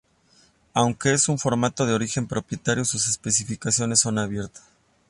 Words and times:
Aunque 0.73 1.13
es 1.13 1.29
un 1.29 1.37
formato 1.37 1.85
de 1.85 1.93
origen 1.93 2.25
propietario, 2.25 2.83
sus 2.85 3.07
especificaciones 3.07 3.99
son 3.99 4.17
abiertas. 4.17 4.63